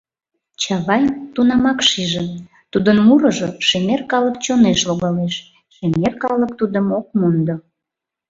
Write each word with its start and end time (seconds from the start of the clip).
Чавайн 0.61 1.05
тунамак 1.33 1.79
шижын: 1.89 2.27
тудын 2.71 2.97
мурыжо 3.07 3.49
шемер 3.67 4.01
калык 4.11 4.35
чонеш 4.45 4.79
логалеш, 4.89 5.35
шемер 5.75 6.13
калык 6.23 6.51
тудым 6.59 6.87
ок 6.99 7.07
мондо... 7.19 7.55